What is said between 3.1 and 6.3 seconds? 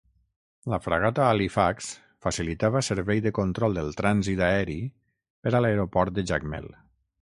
de control del trànsit aeri per a l'aeroport